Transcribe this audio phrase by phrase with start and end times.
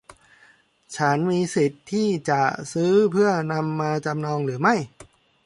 [0.95, 4.75] ฉันมีสิทธิ์ที่จะซื้อเพื่อนำมาจำนองหรือไม่